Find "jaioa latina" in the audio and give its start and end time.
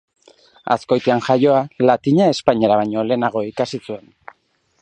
1.27-2.31